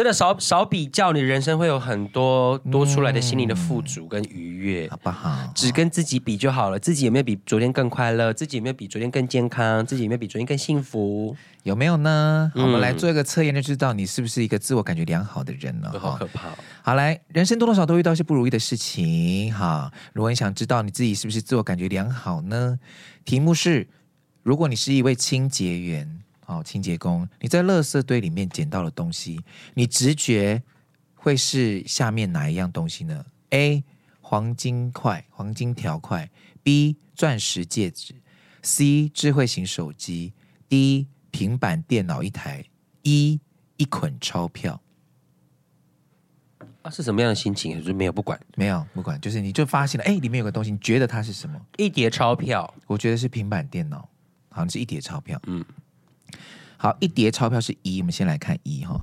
[0.00, 5.52] 真的少少比较，你人生会有很多多出来的心灵的富足跟愉悦，好不好？
[5.54, 6.78] 只跟自己比就好了。
[6.78, 8.32] 自己有没有比昨天更快乐？
[8.32, 9.84] 自己有没有比昨天更健康？
[9.84, 11.36] 自己有没有比昨天更幸福？
[11.64, 12.50] 有没有呢？
[12.54, 15.92] 嗯、我们来做一个测验，就知道你是不是一个自我感觉良好的人了。
[16.00, 16.48] 好可怕！
[16.80, 19.52] 好，来，人生多多少少都遇到一些不如意的事情。
[19.52, 22.78] 哈，如果你想知道你自己是不是自我感觉良好呢？
[23.26, 23.86] 题目是：
[24.42, 26.20] 如果你是一位清洁员。
[26.50, 29.40] 哦，清洁工，你在垃圾堆里面捡到的东西，
[29.74, 30.60] 你直觉
[31.14, 33.84] 会是下面哪一样东西呢？A.
[34.20, 36.28] 黄金块、黄金条块
[36.64, 36.96] ；B.
[37.14, 38.14] 钻石戒指
[38.62, 39.08] ；C.
[39.08, 40.32] 智慧型手机
[40.68, 41.06] ；D.
[41.30, 42.64] 平板电脑一台
[43.04, 43.38] ；E.
[43.76, 44.80] 一捆钞票。
[46.82, 47.78] 啊，是什么样的心情？
[47.78, 51.60] 就是没有不管，没有不管，就是你就发现了，哎，里面有个东西，你觉得它是什么？
[51.76, 54.08] 一叠钞票，我觉得是平板电脑，
[54.48, 55.64] 好像是一叠钞票，嗯。
[56.76, 59.00] 好，一叠钞票是一，我们先来看一哈。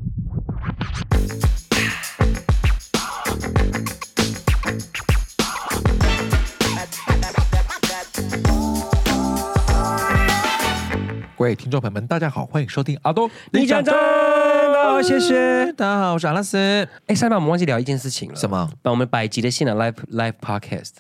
[11.38, 16.58] 各位听众朋友们，大家好，欢迎收听阿东你讲真，好，谢谢大家好，我是阿拉斯。
[17.06, 18.70] 哎，上面我们忘记聊一件事情了，什么？
[18.82, 20.94] 把我们百集的现场 live live podcast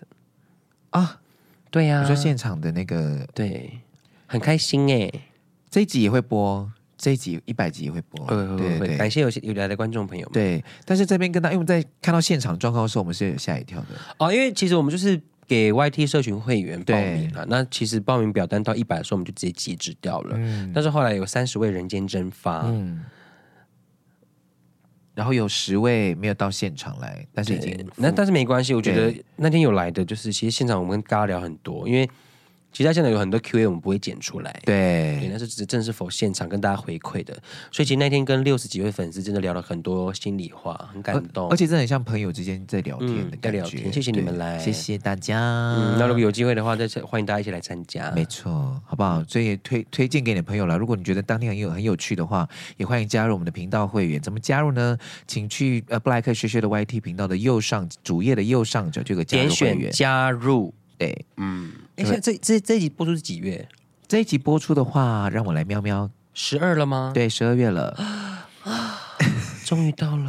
[0.91, 1.19] 啊，
[1.72, 3.80] 对呀、啊，你说现场的那个，对，
[4.28, 5.12] 很开心哎。
[5.70, 8.26] 这一集也会播，这一集一百集也会播。
[8.28, 10.34] 对对对，感谢有有来的观众朋友们。
[10.34, 13.88] 对，但是这边跟他，因为我们在看到现场状况的时候，我们是有吓一跳的。
[14.18, 20.36] 哦，因为其实我们就是给 YT 社群会员报名了，那其实报名表单到一百的时候，我们就直接截止掉了。
[20.38, 20.72] 嗯。
[20.74, 23.03] 但是后来有三十位人间蒸发，嗯。
[25.14, 32.09] 然后有十位没有到现场来，但是已经那但是没关系，我觉得那天有来的就是，其实现场我们跟大家聊很多，因为。
[32.78, 37.34] 其实现在有很多 Q&A 我们不会剪出来，对，对，那是只正是否现场跟大家回馈的。
[37.72, 43.52] 所以其实那天跟六十几位粉丝真的聊了很多心里话，很感动，而，而且真的很像朋友之间在聊天的感觉。
[43.52, 45.40] 在、嗯、聊天，谢谢你们来，谢谢大家。
[45.40, 48.12] 嗯，那如果有机会的话，再欢迎大家一起来参加。
[48.12, 49.24] 没错，好不好？
[49.24, 50.78] 所以也推推荐给你的朋友了。
[50.78, 54.22] 如果你觉得当天很有很有趣的话，也欢迎加入我们的频道会员。
[54.22, 54.96] 怎么加入呢？
[55.26, 60.72] 请去呃布莱克学学的 YT 频道的右上主页的右上角这个加入会员，点选加入。
[60.96, 61.72] 对，嗯。
[61.97, 63.68] 哎，现在这这这一集播出是几月？
[64.08, 67.12] 这一集播出的话，让我来喵喵，十二了吗？
[67.13, 67.90] 对，十二月了，
[68.63, 69.02] 啊，
[69.66, 70.28] 终于到了。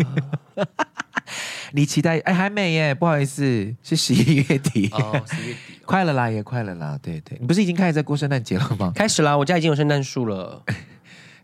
[1.73, 2.19] 你期待？
[2.21, 3.43] 哎，还没耶，不好意思，
[3.83, 4.89] 是十一月底。
[4.93, 6.99] 哦，十月底，快了啦，也快了啦。
[7.03, 8.91] 对对，你不是已经开始在过圣诞节了吗？
[8.97, 10.65] 开始啦，我家已经有圣诞树了。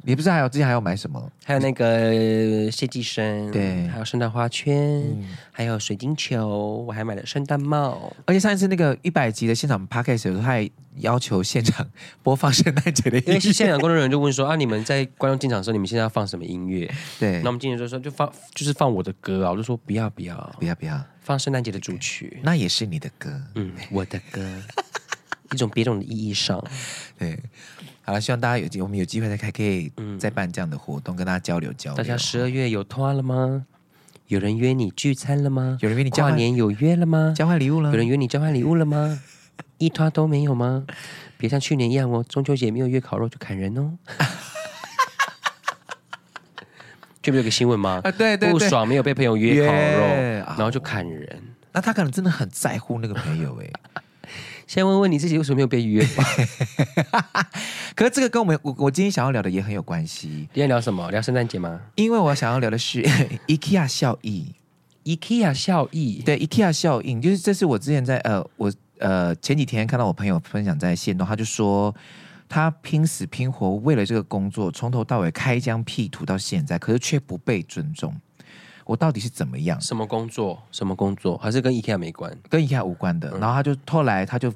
[0.07, 1.33] 你不是还有之前还要买什么？
[1.45, 8.13] 还有那个谢寄生，对，还有圣诞花圈，嗯，还有水晶球，我还买了圣诞帽。
[8.27, 11.87] 而且上一次那个一百集的现场 podcast 的时候，他还要求现场
[12.23, 13.33] 播放圣诞节的音乐。
[13.33, 16.93] 因为是现场工作人员就问说啊，你们在观众进场的时候，你们现在要放什么音乐？
[17.19, 24.43] 对，那我们进去就说就放，就是放我的歌啊，我就说不要不要不要不要放圣诞节的主曲，那也是你的歌，嗯，我的歌，
[25.53, 26.63] 一种别种的意义上，
[27.19, 27.39] 对。
[28.05, 31.97] 好了，希望大家有机，我们有机会再开，可以再办这样的活动，嗯、跟大家交流交流。
[31.97, 33.65] 大家十二月有拖了吗？
[34.29, 35.79] 有人约你聚餐了吗？
[35.81, 37.33] 有人约你交换跨年有约了吗？
[37.35, 37.91] 交换礼物了？
[37.91, 39.19] 有人约你交换礼物了吗？
[39.79, 40.85] 一拖都没有吗？
[41.39, 43.93] 别像去年一样哦，中秋节没有约烤肉就砍人哦。
[47.23, 48.03] 就没有个新闻吗？
[48.05, 49.79] 啊，对对对，不爽没有被朋友约烤肉，
[50.57, 51.43] 然后就砍人。
[51.73, 53.71] 那他可能真的很在乎那个朋友哎。
[54.67, 56.25] 先问问你自己为什么没有被约吧？
[57.95, 60.29] 可是这个跟我们我我今天想要聊的也很有关系。
[60.53, 61.11] 今天聊什么？
[61.11, 61.81] 聊圣诞节吗？
[61.97, 63.03] 因为我想要聊的是
[63.47, 64.53] IKEA 效益。
[65.05, 71.95] IKEA 效应，对 IKEA 效应，就是这是我之前在呃我呃前几天看到我朋友分享在线动，他就说
[72.49, 78.15] 他拼死拼活为了这个工作，从头到尾开疆辟土到现在，可是却不被尊重。
[78.87, 79.79] 我到底是怎么样？
[79.79, 80.63] 什么工作？
[80.71, 81.37] 什么工作？
[81.37, 82.35] 还是跟 IKEA 没关？
[82.49, 83.29] 跟 IKEA 无关的。
[83.35, 84.51] 嗯、然后他就后来他就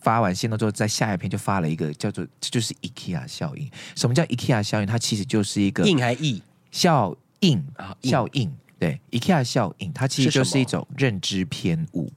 [0.00, 3.70] 发完信了之后，在下一篇就发了一个叫做“这就是 IKEA 效应”。
[3.96, 4.86] 什么叫 IKEA 效应？
[4.86, 8.54] 它其实就是一个应还意效应啊，效应。
[8.78, 12.12] 对，IKEA 效应，它其实就是一种认知偏误。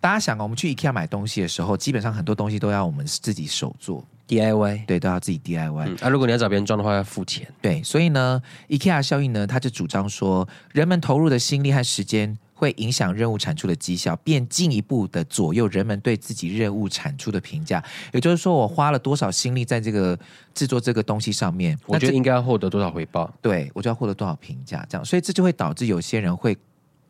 [0.00, 5.86] 大家想啊，我们去 IKEA 买东西的时候，基本上很多东西都要我们自己手做 DIY，对，都要自己 DIY。
[5.86, 7.48] 嗯，啊，如果你要找别人装的话，要付钱。
[7.62, 17.80] 对，所以呢，IKEA 效应呢，他就主张说，人们投入的心力和时间会影响任务产出的绩效，便进一步的左右人们对自己任务产出的评价。
[18.12, 20.18] 也就是说，我花了多少心力在这个
[20.52, 23.32] 制作这个东西上面，我觉得应该要获得多少回报？
[23.40, 26.56] 对，我就要获得多少评价，这样，所以这就会导致有些人会。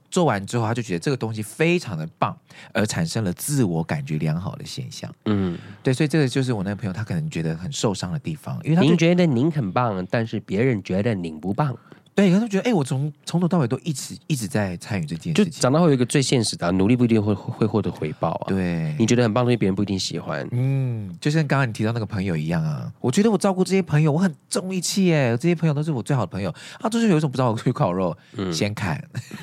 [0.09, 2.35] 做完之后，他就觉得这个东西非常的棒，
[2.73, 5.13] 而产生了自我感觉良好的现象。
[5.25, 11.77] 嗯，对，所以这个就是我那个朋友，他可能觉得很受伤的地方，因为他您觉得您很棒，但是别人觉得您不棒。
[12.17, 15.45] 对，他就觉得，哎，我从从头到尾都一直一直在参与这件事情。
[15.45, 18.49] 就长大会有一个最现实的，努力不一定会会获得回报啊。
[18.49, 20.49] 对，你觉得很棒的东西，别人不一定喜欢。
[20.51, 26.51] 嗯，就像刚刚你提到那个朋友一样啊，我觉得我照顾这些朋友，我很重义气耶，这些朋友都是我最好的朋友。
[26.81, 28.99] 啊就是有一种不知道 我去烤肉，嗯、先砍。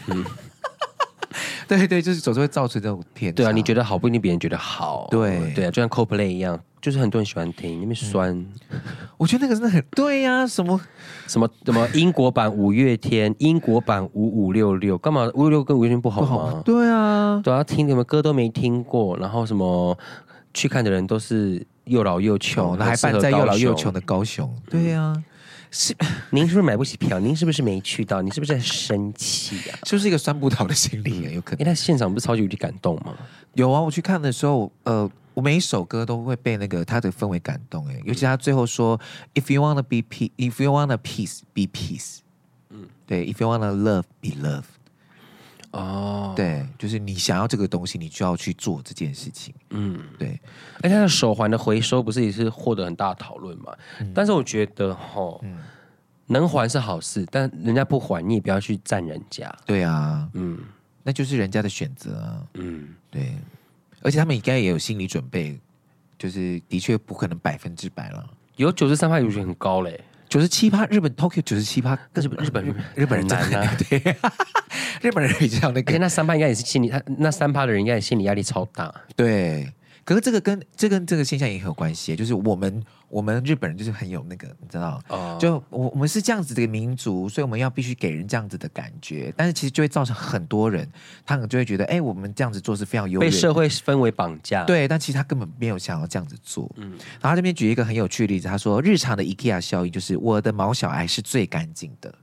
[0.08, 0.26] 嗯
[1.68, 3.34] 对对，就是总是会造成这种偏。
[3.34, 5.08] 对啊，你觉得好不一定别人觉得好。
[5.10, 8.32] 对对啊，就像 Coldplay 一样，就是很多人喜欢听，因为酸。
[8.32, 8.48] 嗯、
[9.18, 10.80] 我觉得那个真的很对呀、啊，什么
[11.28, 16.28] 什么什么英国版五月天，英国版五五六六，干嘛五五六跟五月天不好吗？
[16.28, 19.98] 好对啊，对啊，听什么歌都没听过，然后什么
[20.54, 24.54] 去看的人都是又老又穷，那还办在又老又穷的高雄。
[24.70, 25.24] 对呀、啊。
[25.76, 25.96] 是，
[26.30, 27.20] 您是不是买不起票？
[27.20, 28.22] 您是不是没去到？
[28.22, 29.82] 你是不是在生气呀、啊？
[29.90, 31.32] 是不是一个酸葡萄的心理啊？
[31.32, 31.60] 有可能。
[31.62, 33.16] 因为他现场不是超级无敌感动吗？
[33.56, 37.88] 有啊，我去看的时候，呃，我每一首歌都会被那个他的氛围感动。
[37.88, 39.02] 哎，尤其他最后说、
[39.34, 42.20] 嗯、，If you wanna be peace，If you wanna peace，be peace。
[42.70, 44.66] 嗯，对，If you wanna love，be love。
[45.74, 49.54] 哦，对，就是你想要这个东西，你就要去做这件事情。
[49.72, 50.40] 嗯，对。
[50.82, 53.76] 而且他的手环的回收不是也是获得很大的讨论嘛？
[54.00, 55.58] 嗯、但是我觉得，哈，嗯、
[56.28, 59.52] 能还是好事，但人家不还，你也不要去占人家。
[59.66, 60.60] 对啊，嗯，
[61.02, 62.48] 那就是人家的选择啊。
[62.54, 63.36] 嗯，对。
[64.04, 65.60] 而且他们应该也有心理准备，
[66.20, 68.30] 就是的确不可能百分之百了。
[68.58, 70.00] 有九十三趴，有些很高嘞。
[70.34, 74.00] 九十七趴，日本 Tokyo 九十七趴，日本日本日日本人难啊，对，
[75.00, 79.72] 日本人比较那个，那三趴应该也是心理，他那三趴的人应该也心理压力超大，对。
[80.06, 90.88] 可是这个跟这跟这个现象也很有关系，就是我们我们日本人就是很有那个，你知道，哦、就我我们是这样子的一个民族，所以我们要必须给人这样子的感觉，但是其实就会造成很多人，
[91.26, 96.70] 他们就会觉得，哎，我们这样子做是非常优越，被社会氛围绑架，对，但其实他根本没有想要这样子做。
[96.78, 102.14] 嗯，然后这边举一个很有趣的例子，他说，日常的 IKEA 效应就是我的毛小孩是最干净的。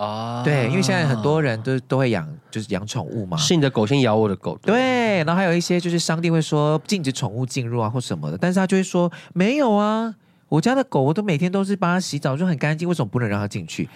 [0.00, 3.36] 哦，对，因为现在很多人都都会养，就是养宠物嘛。
[3.36, 10.14] 是你的狗先咬我的狗，对，然后还有一些就是商店会说禁止宠物进入啊，或什么的，但是他就会说没有啊，
[10.48, 13.86] 我家的狗我都每天都是帮它洗澡，就很干净，为什么不能让它进去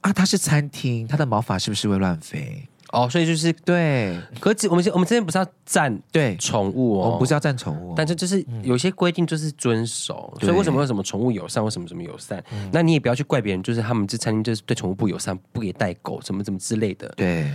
[0.00, 0.10] 啊？
[0.10, 2.66] 它是餐厅，它的毛发是不是会乱飞？
[2.92, 6.36] 哦，所以就是对，可是我们我们这边不是要赞对。
[6.36, 12.42] 宠物哦，我们不是要赞宠物，但是就是有些规定就是遵守，所以为什么为什么宠物友善，为什么什么友善？
[12.72, 17.06] 那你也不要去怪别人，就是他们这餐厅就是对宠物不友善，不给带狗，什么什么之类的。
[17.16, 17.48] 对，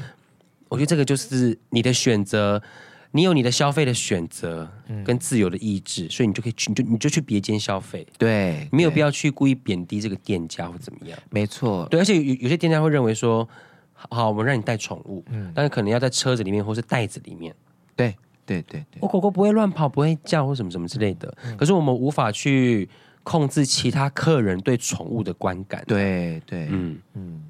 [0.70, 2.62] 我觉得这个就是你的选择，
[3.12, 4.66] 你有你的消费的选择
[5.04, 11.20] 跟自由的意志，所以你就可以去，你就你就去别间消费，对，没有必要去故意贬低这个店家或怎么样。
[11.30, 13.46] 没错，对，而且有有些店家会认为说。
[13.96, 17.56] 好，我们让你带宠物，嗯，但是可能要在车子里面或是袋子里面。
[17.96, 18.16] 对，
[18.46, 19.00] 对，对，对。
[19.00, 21.36] 我狗狗不会乱跑，不会叫或什么什么之类的。
[21.44, 22.88] 嗯、可是我们无法去
[23.24, 25.84] 控制其他客人对宠物的观感。
[25.88, 27.44] 对，对，嗯嗯。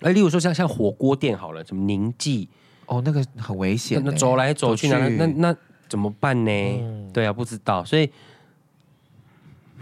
[0.00, 2.48] 哎，例如说像像火锅店好了，什么宁记，
[2.86, 5.56] 哦，那个很危险，那走来走去，那去那那
[5.88, 6.50] 怎么办呢？
[6.50, 8.10] 嗯、对啊，不知道，所以。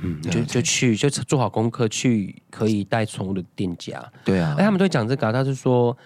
[0.03, 4.05] 嗯，就就去，就做好功课，去可以带宠物的店家。
[4.25, 5.97] 对啊，哎，他们都会讲这个，他是说，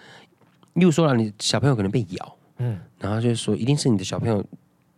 [0.73, 4.43] 例如说了，你小朋友可能被咬，嗯，然后就是说，一定是你的小朋友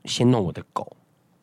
[0.06, 0.96] 先弄我的狗。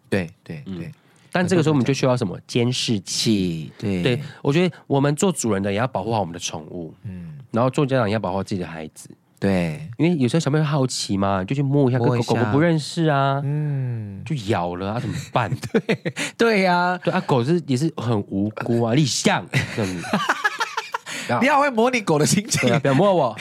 [0.08, 0.92] 对对对，
[1.32, 3.72] 但这个时候我们就需要什么监视器？
[3.78, 9.10] 对对，我觉得我们做主人的也要保护好我们的宠物，嗯，然后做家长也要保护好自己的孩子。
[9.38, 15.50] 对，因为有时候小朋友好奇嘛，就去摸一下，狗狗狗不认识啊，嗯，就咬了啊，怎么办？
[15.72, 19.44] 对对呀，对啊，狗是也是很无辜啊，立像，
[21.40, 23.36] 你好会模拟狗的心情，不要摸我。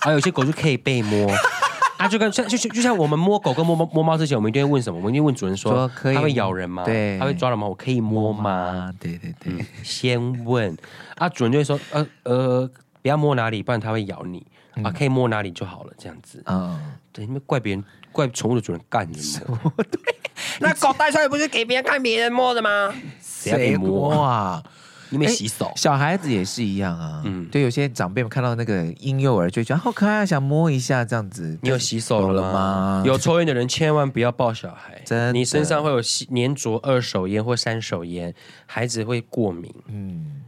[0.00, 1.30] 啊，有些狗就可以被摸
[1.96, 4.98] 啊，就跟像就就像我们摸狗跟摸猫摸猫之前，我们一定会问什么？
[4.98, 6.84] 我们一定问主人说，可以，它会咬人吗？
[6.84, 7.66] 对，它会抓人吗？
[7.66, 8.92] 我可以摸吗？
[9.00, 10.76] 对对对，先问
[11.16, 12.70] 啊，主人就会说，呃呃，
[13.00, 14.46] 不要摸哪里，不然它会咬你。
[14.82, 16.42] 啊，可以摸哪里就好了，这样子。
[16.46, 16.78] 嗯，
[17.12, 19.58] 对，你们怪别人，怪宠物的主人干什么？
[19.90, 20.14] 对，
[20.60, 22.94] 那狗带出来不是给别人看别人摸的吗？
[23.20, 24.62] 谁摸啊？
[25.08, 25.70] 你没洗手。
[25.76, 31.56] 小孩子也是一样啊，嗯，对有些长辈们看到那个婴幼儿，就觉得好可爱，想摸一下这样子。
[31.62, 33.04] 你有洗手了吗？
[33.06, 38.34] 有抽烟的人千万不要抱小孩， 真，你身上会有粘着二手烟或三手烟，
[38.66, 39.72] 孩子会过敏。
[39.86, 40.42] 嗯，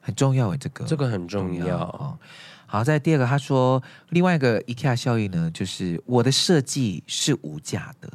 [0.00, 2.18] 很重要诶，这个这个很重要，重要哦。
[2.66, 8.10] 好，在第二个，他说另外一个 IKEA 效应呢，就是我的设计是无价的。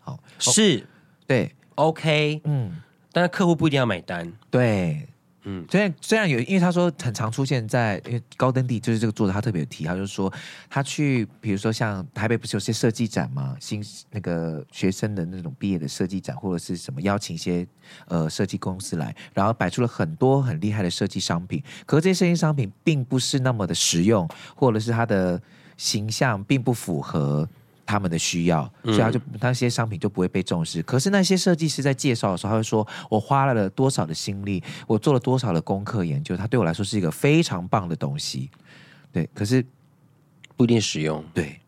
[0.00, 0.82] 好，是、哦、
[1.26, 5.08] 对，OK，嗯，但是客户不一定要买单，对。
[5.44, 10.32] 嗯，虽然虽然有，因为他说很常出现在，因为高登地就是这个作者，他特别有提，他就是说
[10.70, 13.54] 他去，比如说像台北不是有些设计展嘛？
[13.60, 17.66] 新那个学生的那种毕业的设计展，或者是什么邀请一些
[18.06, 25.40] 呃设计公司来，然后摆出了很多很厉害的设计商品，可是这些设计商品并不是那么的实用，或者是它的
[25.76, 27.48] 形象并不符合。
[27.86, 30.82] 他们的需要，所以他就那些商品就不会被重视。
[30.82, 38.50] 可是那些设计师在介绍的时候，他会说：“我花了多少的心力，我做了多少的功课研究，它对我来说是一个非常棒的东西。”
[39.12, 39.64] 对，可是
[40.56, 41.24] 不一定实用。
[41.32, 41.60] 对，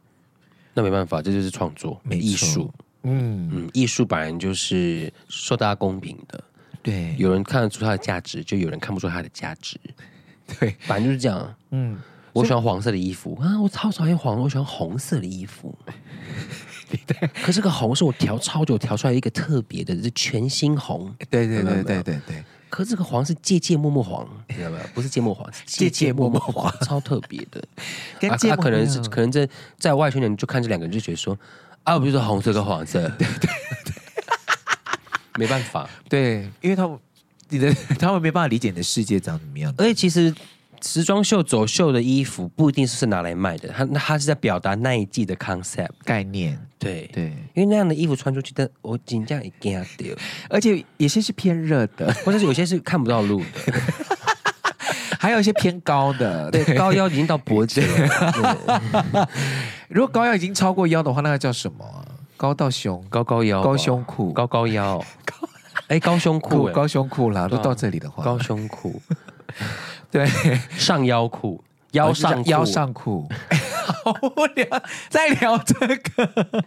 [0.75, 2.73] 那没办法，这就是创作，没艺术。
[3.03, 6.43] 嗯嗯，艺术本来就是受大家公平的。
[6.83, 9.79] 对，有人看得出它的价值，就有人看不出它的价值。
[10.59, 11.55] 对，反正就是这样。
[11.71, 11.99] 嗯。
[12.37, 13.59] 我喜欢黄色的衣服啊！
[13.61, 15.75] 我超讨厌黄，我喜欢红色的衣服。
[17.43, 21.13] 可是这个红是我调超久调出来一个特别的，是全新红。
[21.31, 22.45] 对对对对对对。
[22.69, 24.79] 可是这个黄是芥芥末末黄，知道吗？
[24.95, 27.63] 不是芥末黄， 芥芥末末黄，超特别的。
[28.21, 31.37] 跟芥末可能是可能在在外圈的人就看这两个人就觉得说
[31.85, 33.01] 啊，不就是红色跟黄色？
[33.19, 33.51] 对对
[33.85, 33.95] 对，
[35.39, 36.99] 没办法，对，因为他们
[37.49, 39.75] 你的他们没办法理解你的世界长怎么样。
[39.79, 40.35] 而且其实。
[40.83, 47.09] 时装秀走秀的衣服不一定是拿来卖的，他他是在表达那一季的 concept 概念，对。
[47.13, 50.15] 对，因为那样的衣服穿出去的，我紧张一定要丢，
[50.49, 53.73] 而且有些是偏热的，或者是有些是看不到路的，
[55.19, 59.29] 还有一些偏高的， 对，高腰已经到脖子了。
[59.89, 61.85] 如果高腰已经超过腰的话，那个叫什么？
[62.37, 65.49] 高到胸，高高腰，高胸裤，高高腰， 高。
[65.89, 69.01] 哎高胸裤，高胸裤啦，都到这里的话，高胸裤。
[70.11, 70.27] 对，
[70.71, 71.63] 上腰裤，
[71.93, 73.29] 腰上腰上裤，
[74.05, 76.65] 好无聊，在聊这个。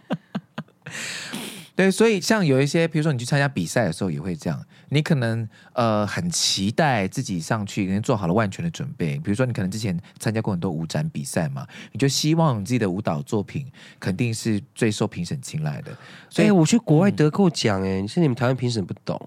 [1.76, 4.62] 对，所以像有一些，比如说你去参加比赛的时候，也会这样。
[4.90, 9.16] 你可能呃很期待自己上去，可能做好了万全的准备。
[9.18, 13.66] 比如说你可能之前参加过很多舞展比赛嘛，你就希望你自己的舞蹈作品
[13.98, 15.96] 肯定是最受评审青睐的。
[16.28, 19.18] 所以、欸、我去国外得过奖，哎、嗯，是你们台湾评审不懂，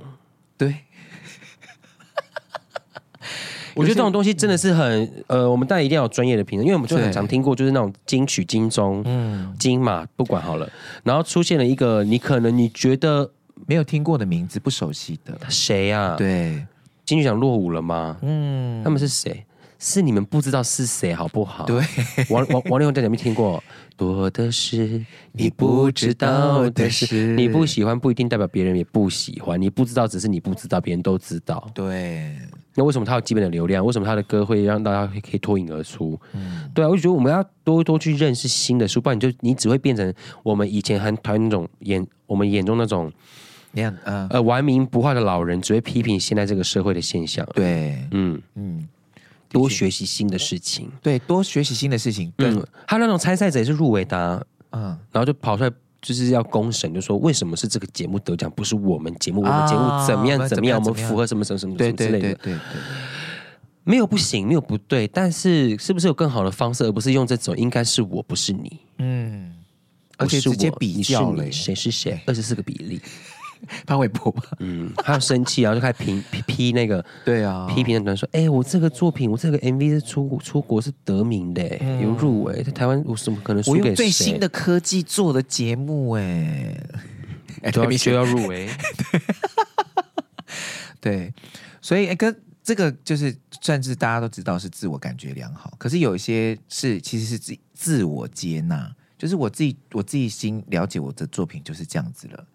[0.55, 0.75] 对。
[3.75, 10.69] 我觉得这种东西真的是很呃，我们当然一定要有专业的评论，因为我们就很常听过，就是那种金曲、金钟、嗯、金马，不管好了，
[11.03, 13.29] 然后出现了一个你可能你觉得
[13.65, 16.15] 没有听过的名字，不熟悉的谁啊？
[16.17, 16.65] 对，
[17.05, 18.17] 金曲奖落伍了吗？
[18.21, 19.45] 嗯，他们是谁？
[19.79, 21.65] 是你们不知道是谁，好不好？
[21.65, 21.83] 对，
[22.29, 23.61] 王王王力宏在哪边听过？
[23.97, 31.69] 多的是你不知道的事，你不喜欢不一定代表别人也不喜欢，你不知道只是你不知道，别人都知道。
[31.73, 32.35] 对。
[32.75, 33.85] 那为什么他有基本的流量？
[33.85, 36.19] 为什么他的歌会让大家可以脱颖而出？
[36.33, 43.11] 嗯，对啊，我就觉得我们要多多去认识新的书，不然你就你只会变成我们以前很讨厌那种眼我们眼中那种
[43.73, 47.47] 那样呃呃顽冥不化的老人，只会批评现在这个社会的现象。
[47.53, 48.87] 对，嗯嗯，
[49.49, 52.33] 多学习新的事情，对，多学习新的事情。
[52.39, 55.71] 嗯，还有那种参赛者也是入围的啊，嗯，然后就跑出来。
[56.03, 59.41] 就是要公审，就说为什么是这个节目得奖，不是我们节目？
[59.41, 60.47] 我们节目怎么样？
[60.47, 60.79] 怎么样？
[60.79, 62.35] 我们符合什么什么什么什么之类的？
[62.35, 62.57] 对对
[63.85, 67.57] 没有不行，没有不对，但是是不是有更好的方式，而不是用这种？
[67.57, 68.79] 应该是我，不是你。
[68.97, 69.53] 嗯，
[70.17, 72.21] 而且直接比较了，谁是谁？
[72.25, 73.01] 二十四个比例。
[73.87, 83.81] 潘玮柏吧，嗯，他要生气，然后就开始评批 批那个，对啊，批评的人说，哎、欸，我这个作品，我这个 MV 是出出国是得名的，嗯、有入围，在台湾我怎么可能输给谁？
[83.81, 86.75] 我用最新的科技做的节目，哎，
[87.71, 88.69] 就要就要入围，
[90.99, 91.33] 对，
[91.81, 102.45] 所以哎，跟这个就是算是大家都知道是自我感觉良好，可是有一些是其实是自自我接纳，就是我自己我自己心了解我的作品就是这样子了。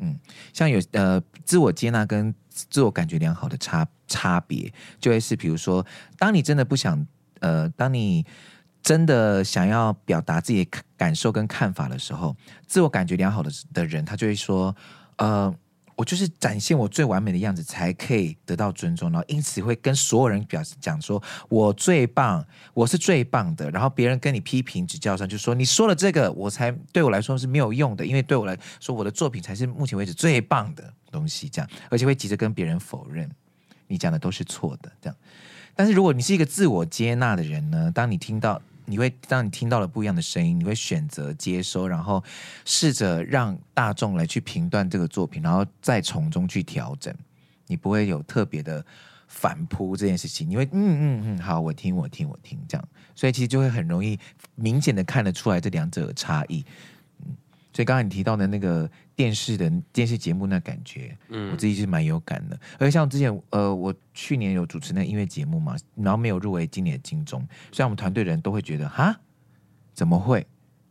[0.00, 0.18] 嗯，
[0.52, 5.86] 像有呃自我接纳跟自我感觉良好的差差别，就会是比如说，
[6.18, 7.06] 当你真的不想
[7.40, 8.26] 呃，当你
[8.82, 14.74] 真的想要表达自己的感受跟看法的时候，自我感觉良好的的人，他就会说，
[15.18, 15.54] 呃。
[16.00, 22.42] 我就是展现我最完美的样子，才可以得到尊重，然后因此会跟所有人表示讲说，我最棒，
[22.72, 23.70] 我是最棒的。
[23.70, 31.50] 然后别人跟你批评指教上，就说你说了这个，我才对我来说是没有用的，因为对我来说，我的作品才是目前为止最棒的东西。
[31.50, 33.30] 这样，而且会急着跟别人否认，
[33.86, 34.90] 你讲的都是错的。
[35.02, 35.16] 这样，
[35.74, 37.92] 但是如果你是一个自我接纳的人呢？
[37.94, 42.22] 当你听到，你会当你听到了不一样的声音，你会选择接收，然后
[42.64, 47.14] 试着让大众来去评断这个作品，然后再从中去调整。
[47.68, 48.84] 你不会有特别的
[49.28, 54.18] 反扑这件事情，你会嗯嗯嗯，好，我听我听我听这样，所以其实就会很容易
[54.56, 56.66] 明显的看得出来这两者的差异。
[57.70, 62.58] 嗯，所以刚才你提到的那个电视的电视节目那感觉，嗯，我自己是蛮有感的。
[62.78, 67.40] 而且像之前呃，我去年有主持那个音乐节目嘛，然后没有入围今年的金钟，
[67.72, 69.18] 虽然我们团队人都会觉得哈，
[69.94, 70.46] 怎么会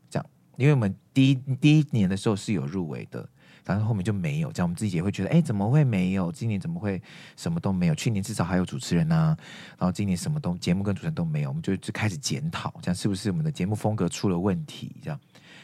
[0.09, 0.25] 这样？
[0.57, 3.27] 因为我们第一第一年的时候是有入围的。
[3.61, 6.31] 但是后面就没有，这样我们自己也会觉得，哎，怎么会没有？
[6.31, 6.99] 今年怎么会
[7.35, 7.93] 什么都没有？
[7.93, 9.37] 去年至少还有主持人啊，
[9.77, 14.95] 然后今年什么都节目跟主持人都没有，我们就就开始检讨，这样是不是我们的节目风格出了问题？
[15.03, 15.19] 这样，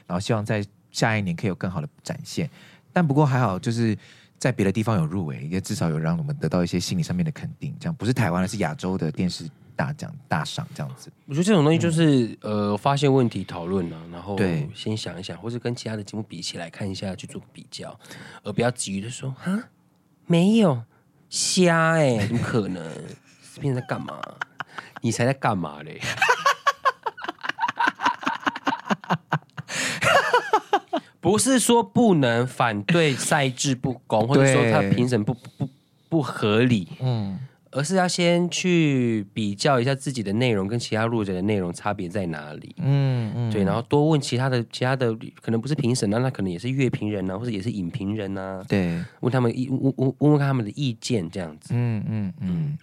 [0.06, 0.64] 然后希望在
[0.96, 2.50] 下一年可以有更好的展现。
[2.94, 3.98] 但不过还好，就是
[4.38, 7.76] 在别的地方有入围，也至少有让我们得到一些心理上面的肯定。
[7.80, 9.50] 这样不是台湾的，是亚洲的电视。
[9.78, 14.38] 大奖大赏这样子，我觉得这种东西就是、呃，发现问题讨论啊，然后
[14.74, 18.00] 先想一想，或者跟其他的节目比起来看一下去做比较，
[18.44, 19.68] 而不要急于的说啊，
[20.28, 20.82] 没有
[21.30, 22.82] 瞎哎、怎么可能？
[23.54, 24.18] 这边在干嘛？
[25.02, 26.00] 你才在干嘛嘞？
[31.26, 35.68] 不是说不能反对赛制不公，或者说他评审不不
[36.08, 37.40] 不合理，嗯。
[37.72, 52.78] 而是要先去比较一下自己的内容跟其他路者的内容差别在哪里，嗯嗯，对，然后多问其他的其他的可能不是评审啊，那可能也是乐评人啊，或者也是影评人啊，对，问他们意问问问问看他们的意见这样子，嗯嗯嗯，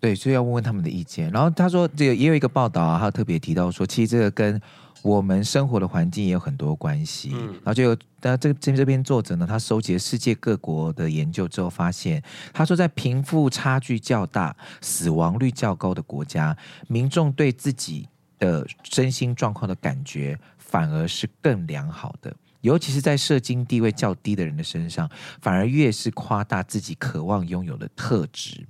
[0.00, 1.30] 对，所以要问问他们的意见。
[1.30, 4.58] 然后他说这个也有一个报道啊，他特别提到说，其实这个跟
[5.04, 12.22] 我们生活的环境也有很多关系，嗯、然后就有，那这这这篇作者呢，他收集了世界各国的研究之后，发现，
[12.54, 16.56] 他说在贫富差距较大、死亡率较高的国家，
[16.88, 18.08] 民众对自己
[18.38, 25.06] 的身心状况的感觉反而是更良好的，尤其是在社经地位较低的人的身上，
[25.42, 28.66] 反而越是夸大自己渴望拥有的特质。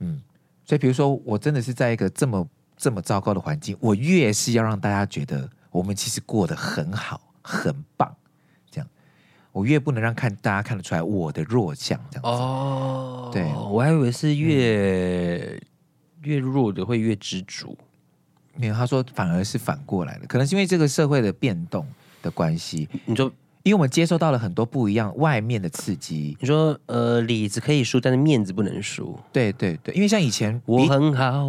[0.00, 0.20] 嗯，
[0.66, 2.46] 所以比如说，我真的是在一个这么。
[2.82, 8.12] 这么糟糕的环境，我越是要让大家觉得我们其实过得很好、很棒，
[8.72, 8.88] 这样，
[9.52, 12.28] 我越不能让看大家看得出来我的弱项，这样子。
[12.28, 15.60] 哦，对，我还以为是越、嗯、
[16.22, 17.78] 越弱的会越知足，
[18.56, 21.86] 没有，他说反而是反过来的，可能是因为这个社会的变动
[22.20, 22.88] 的关系。
[23.04, 23.30] 你说。
[23.64, 26.36] 因为我们接受到了很多不一样外面的刺激。
[26.40, 29.16] 你说，呃，里子可以输，但是面子不能输。
[29.32, 31.46] 对对对，因为像以前我很好，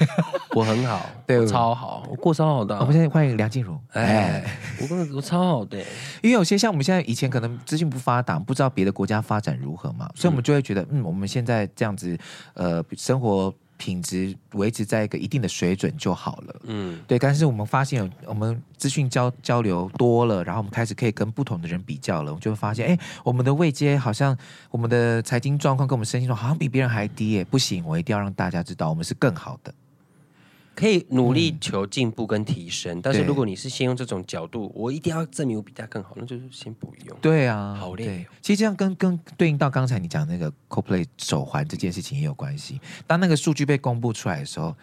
[0.56, 2.78] 我很好，对我超好，我过超好的。
[2.78, 3.78] 我们现在欢迎梁静茹。
[3.92, 4.44] 哎，
[4.80, 5.78] 我我超好的。
[6.22, 12.18] 因为有些像我们现在以前可能资讯不发达，不知道别的国家发展如何嘛，所以我们就会觉得，嗯，我们现在这样子，
[12.54, 13.52] 呃，生活。
[13.78, 16.54] 品质维持在一个一定的水准就好了。
[16.66, 17.18] 嗯，对。
[17.18, 24.38] 但是我们发现有我们资讯交交流多了，然后我们开始可以跟不同的人比较了，我们就会发现，哎，我们的位阶好像
[24.70, 27.44] 我们的财经状况跟我们身心状况好像比别人还低耶。
[27.44, 29.74] 不行，我一定要让大家知道我们是更好的。
[30.82, 37.16] 可以努力求进步跟提升，嗯、但是如果你是先用这种角度，我一定要证明我比他更好，那就是先不用。
[37.20, 38.26] 对啊，好累。
[38.40, 42.80] 其实这样跟跟对应到刚才你讲那个 Coldplay 手环这件事情也有关系。
[43.06, 44.74] 当那个数据被公布出来的时候，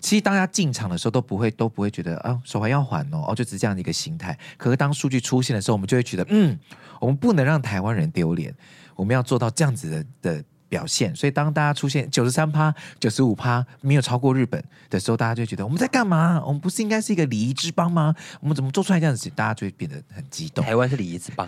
[0.00, 4.38] 其实大家进场的时候都不会都不会觉得啊手环要还哦，哦就只是这样的一个心态。
[4.56, 6.58] 可是当数据出现的时候，我们就会觉得嗯，
[6.98, 8.54] 我们不能让台湾人丢脸，
[8.96, 10.44] 我们要做到这样子的的。
[10.72, 16.42] 表现，所以当大家出现九十三趴、九十五趴没有超过日本的时候，大家就觉得我们在干嘛？
[16.46, 18.14] 我们不是应该是一个礼仪之邦吗？
[18.40, 19.28] 我们怎么做出来这样子？
[19.36, 20.64] 大家就会变得很激动。
[20.64, 21.46] 台湾是礼仪之邦，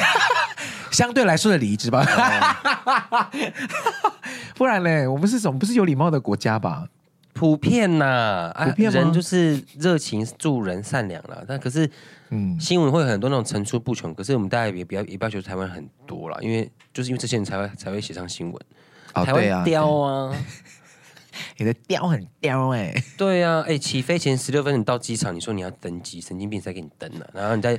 [0.92, 2.04] 相对来说的礼仪之邦。
[4.54, 5.58] 不然嘞，我们是什么？
[5.58, 6.86] 不是有礼貌的国家吧？
[7.32, 11.42] 普遍呐、啊，普遍、啊、人就是热情助人、善良了。
[11.48, 11.90] 但可是。
[12.30, 18.62] 嗯，新闻会有很多那种层出不穷，可是我们大家也不要也不要觉得台湾很多了，因为就是因为这些人才会才会写上新闻。
[19.12, 20.34] 哦、台湾雕啊，
[21.58, 23.04] 你的雕很刁哎、欸。
[23.18, 27.78] 对啊，哎、欸，起飞前十六分你到机场，你说你要登机，神经病才给你登了，然后你在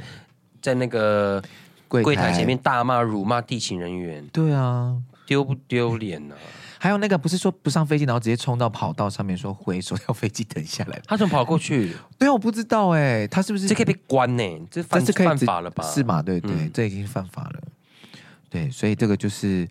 [0.62, 1.41] 在那个
[1.88, 4.23] 柜台前面大骂辱骂地勤人员。
[4.27, 6.36] 对啊，丢不丢脸呢？
[6.80, 11.95] 还有那个不是说不上飞机，然后直接冲到跑道上面说挥手 要飞机等下来，他怎么跑过去？
[12.19, 14.62] 对啊，我不知道哎、欸，他是不是这可以被关呢、欸？
[14.69, 15.84] 这犯这是犯法了吧？
[15.84, 16.21] 是嘛？
[16.21, 17.62] 对对，嗯、这已经犯法了。
[18.58, 19.67] 对，所以这个就是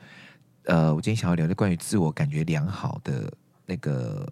[0.64, 3.33] 呃，我今天想要聊的关于自我感觉良好的
[3.66, 4.25] 那个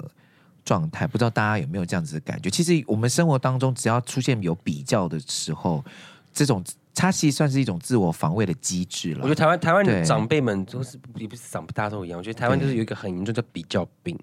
[0.65, 2.49] 状态，不知道大家有没有这样子的感觉？
[2.49, 5.85] 其实我们生活当中只要出现有比较的时候，
[6.33, 6.63] 这种
[6.95, 9.21] 它其实算是一种自我防卫的机制了。
[9.23, 12.19] 我觉得台湾台湾的长辈们都是也不是长不，大家都一样。
[12.19, 14.17] 我觉得台湾就是有一个很严重的比较病，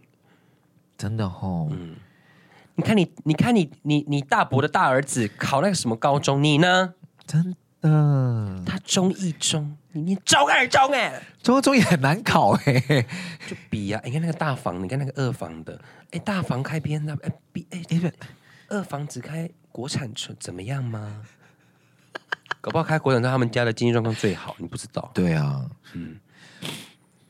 [0.98, 1.68] 真的哦。
[1.72, 1.96] 嗯，
[2.76, 6.94] 你看你，你看你，你你大伯的大儿子考那个什么高中，你呢？
[7.28, 13.06] 真的，他中一中，你念中二中哎，中二中也很难考哎，
[13.48, 15.80] 就比呀、啊，你看那个大房，你看那个二房的，
[16.12, 18.14] 哎，大房开 B N W，哎，B 哎，哎，
[18.70, 21.24] 二房只开国产车，怎么样吗？
[22.62, 25.10] 搞不好开国产车，他们家的经济状况最好，你不知道？
[25.14, 26.20] 对啊，嗯，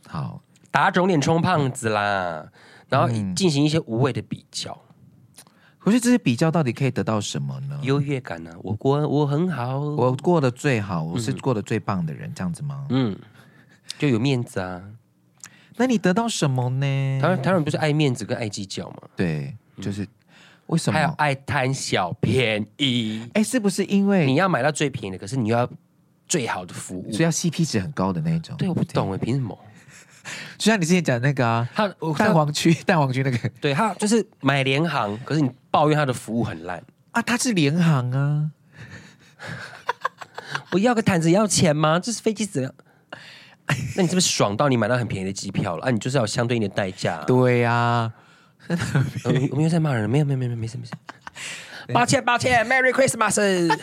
[0.07, 2.51] 好，打肿脸充胖子啦，
[2.89, 4.77] 然后进行一些无谓的比较。
[5.83, 7.79] 可是这些比较到底可以得到什么呢？
[7.81, 8.57] 优越感呢、啊？
[8.61, 12.85] 我过我很好，我过得最好，我是过得最棒的人，嗯、这样子吗？
[12.91, 13.17] 嗯，
[13.97, 14.79] 就有面子啊。
[15.77, 17.19] 那你得到什么呢？
[17.19, 18.97] 台湾台湾人不是爱面子跟爱计较吗？
[19.15, 20.07] 对，就是、嗯、
[20.67, 20.99] 为什么？
[20.99, 23.27] 还有爱贪小便宜？
[23.33, 25.67] 哎，是不是因为你要买到最便宜的，可是你要
[26.27, 28.55] 最好的服务，所以要 CP 值很高的那种？
[28.57, 29.57] 对，我不懂哎，凭什么？
[30.57, 38.51] 就像你之前讲那个啊，他蛋黄区 蛋黄区那个，对他就是买联航，可是你抱怨他的服务很烂啊，他是联航啊，
[40.71, 41.99] 我要个毯子要钱吗？
[41.99, 42.73] 这是飞机怎样，
[43.95, 45.91] 那你是不是爽到你买到很便宜的机票了啊？
[45.91, 47.23] 你就是要相对应的代价啊。
[47.25, 48.13] 对呀，啊，
[49.49, 50.91] 我们又在骂人，没有没有没有没事没事，
[51.93, 53.75] 抱歉抱歉，Merry Christmas。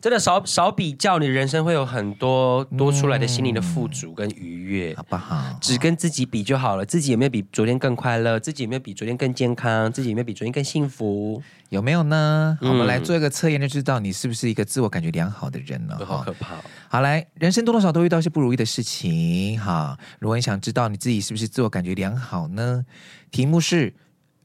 [0.00, 5.58] 真的少少比较，你人生会有很多多出来的心灵的富足跟愉悦，好不好？
[5.60, 6.86] 只跟自己比就好了。
[6.86, 8.40] 自己有没有比昨天更快乐？
[8.40, 9.92] 自己有没有比昨天更健康？
[9.92, 11.42] 自己有没有比昨天更幸福？
[11.68, 12.56] 有没有呢？
[12.62, 15.98] 嗯、我们来做一个测验，就知道你是不是一个自我感觉良好的人了。
[16.06, 16.56] 好可怕！
[16.88, 19.60] 好，来，人生多多少少都遇到一些不如意的事情。
[19.60, 22.86] 哈，如果你想知道你自己是不是自我感觉良好呢？
[23.30, 23.92] 题目是：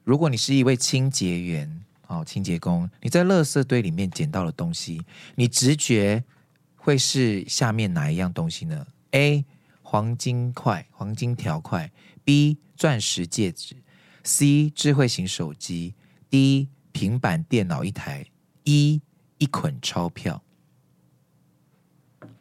[0.04, 1.85] 如果你是一位清洁员。
[2.08, 5.02] 好，清洁工，你在垃圾堆里面捡到的东西，
[5.36, 6.24] 你直觉
[6.76, 9.44] 会是下面哪一样东西呢？A.
[9.82, 11.92] 黄金块、黄金条块
[12.26, 12.58] ；B.
[12.76, 13.76] 钻石戒指
[14.24, 14.70] ；C.
[14.70, 15.96] 智慧型手机
[16.30, 16.68] ；D.
[16.92, 18.26] 平板电脑一台
[18.66, 19.02] ；E.
[19.38, 20.42] 一捆钞票。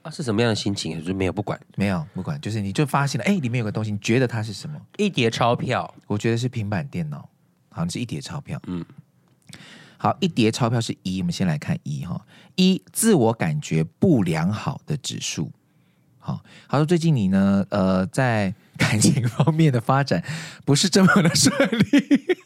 [0.03, 0.99] 啊，是什么样的心情？
[0.99, 4.81] 就是没有不管，没有不管，就是你就发现了，哎，里面有个东西，你觉得它是什么？
[4.99, 7.29] 一叠钞票，我觉得是平板电脑，
[7.71, 8.85] 好像是一叠钞票，嗯。
[10.05, 15.51] 好，一叠钞票是一，我们先来看一哈，一自我感觉不良好的指数。
[16.19, 20.23] 好，他说最近你呢，呃，在感情方面的发展
[20.67, 22.37] 不是这么的顺利，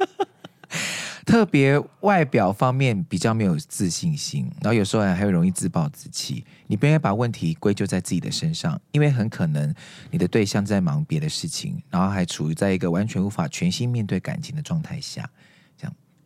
[1.27, 6.45] 特别外表方面比较没有自信心，然后有时候还会容易自暴自弃。
[6.69, 9.75] 你不应该把问题归咎在自己的身上，因为很可能
[10.13, 15.29] 你的对象在忙别的事情，然后还处于在一个完全无法全心面对感情的状态下。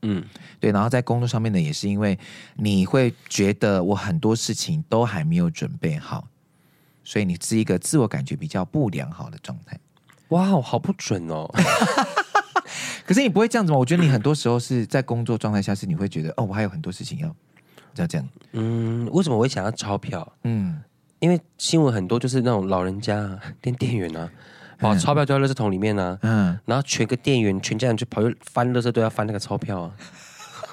[0.02, 0.24] 嗯，
[0.58, 2.18] 对，然后在工作上面呢，也是因为
[2.56, 6.26] 你会觉得我很多事情都还没有准备好，
[7.04, 9.78] 所以你是一个自我感觉比较不良好的状态。
[10.28, 11.48] 哇，好不准哦！
[13.06, 13.78] 可是你不会这样子吗？
[13.78, 17.36] 我觉得你很多时候是在工作状态下，是你会觉得哦，我还有很多事情要
[17.96, 18.28] 要这样。
[18.52, 20.32] 嗯，为什么我会想要钞票？
[20.44, 20.82] 嗯，
[21.20, 24.30] 因为新闻很多就是那种老人家店店员啊。
[24.83, 29.90] 把钞票丢在垃圾桶里面呢、啊，嗯，然后全个店员全家人就跑去翻垃圾都要翻那个钞票啊，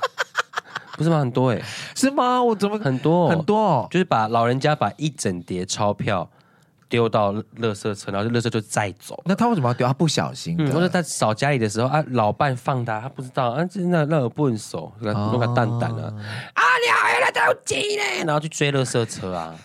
[0.98, 1.20] 不是吗？
[1.20, 1.64] 很多哎、欸，
[1.96, 2.44] 是吗？
[2.44, 3.88] 我怎么很多很多？
[3.92, 6.30] 就是把老人家把一整叠钞票
[6.90, 9.22] 丢到垃圾车，然后垃圾就载走。
[9.26, 9.86] 那他为什么要丢？
[9.86, 16.12] 他不小心，或者、嗯、他扫家里的时候啊，老伴放他，他不知道啊，这那那个笨手，弄个蛋蛋啊，
[16.54, 19.56] 啊，你好，原来他有钱呢，然后去追垃圾车啊。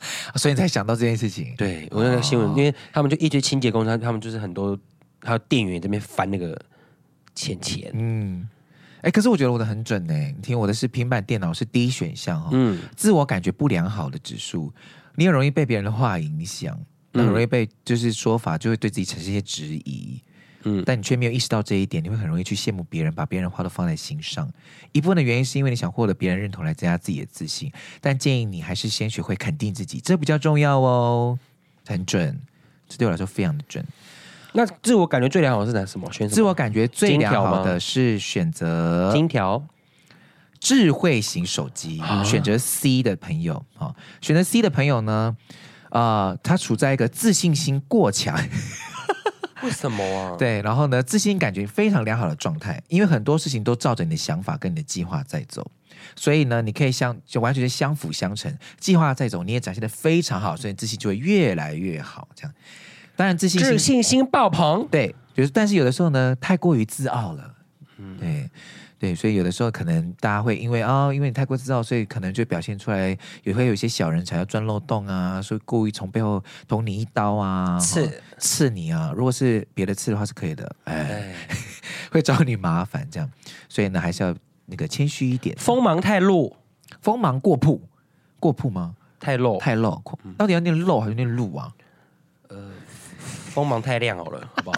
[0.36, 1.54] 所以你才想到这件事情。
[1.56, 4.78] 对，我那个新闻，哦、因为他们就一堆清洁工，他他们就是很多，
[5.22, 6.60] 还有店员这边翻那个
[7.34, 7.90] 钱钱。
[7.94, 8.48] 嗯，
[8.96, 10.14] 哎、欸，可是我觉得我的很准呢。
[10.14, 12.50] 你听我的是平板电脑是第一选项哈。
[12.52, 14.72] 嗯，自我感觉不良好的指数，
[15.16, 16.78] 你很容易被别人的话影响，
[17.14, 20.22] 很容易被就是说法就会对自己产生一些质疑。
[20.64, 24.50] 嗯，但你却没有意识到这一点，你会很容易去羡慕别人，把别人的话都放在心上。
[24.92, 31.38] 一部分的原因是因为你想获得别人认同来增加自己的自信，但建议你还是先学会肯定自己，这比较重要哦。
[31.86, 32.38] 很准，
[32.88, 33.84] 这对我来说非常的准。
[34.52, 36.10] 那自我感觉最良好的是哪什么？
[36.10, 36.34] 选什么？
[36.34, 39.62] 自我感觉最良好的是选择金条
[40.58, 45.36] 智慧型手机，啊、选择 C 的朋友啊，选择 C 的朋友呢，
[45.90, 48.36] 啊、呃，他处在一个自信心过强。
[49.64, 50.36] 为什么啊？
[50.36, 55.68] 对，然后呢，自信感觉非常良好的状态，因为很多事情都照着你的想法跟你的计划在走，
[56.14, 62.28] 所以呢，你可以相就完全是相辅相成，计划在走，你也展现的非常好，所以自信就会越来越好。
[62.34, 62.54] 这样，
[63.16, 67.54] 当然自信自信心爆棚，对，就是但是有的时候呢，太过于自傲了，
[67.96, 68.50] 嗯，对
[68.98, 79.12] 对，所以有的时候可能大家会因为啊、哦，因为你太过自傲，所以可能就表现出来，也会有一些小人才要钻漏洞啊，所以故意从背后捅你一刀啊，刺刺你啊。
[79.16, 81.34] 如果是别的刺的话是可以的，哎，哎
[82.10, 83.30] 会找你麻烦这样，
[83.68, 84.34] 所以呢，还是要
[84.66, 85.56] 那个谦虚一点。
[85.56, 86.56] 锋芒太露，
[87.00, 87.80] 锋芒过曝，
[88.40, 88.96] 过曝吗？
[89.20, 90.02] 太露，太露，
[90.36, 91.72] 到底要念露还是念露啊？
[92.48, 92.70] 呃，
[93.18, 94.76] 锋芒太亮好了，好不好？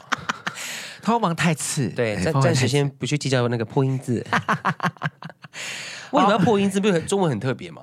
[1.03, 4.25] 锋芒太次，对，暂暂时先不去计较那个破音字。
[6.13, 6.81] 为什么要破音字？
[6.81, 7.83] 不是中文很特别吗？